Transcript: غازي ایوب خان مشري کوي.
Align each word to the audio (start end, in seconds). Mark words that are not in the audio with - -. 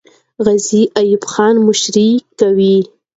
غازي 0.45 0.81
ایوب 0.99 1.23
خان 1.31 1.55
مشري 1.67 2.09
کوي. 2.39 2.77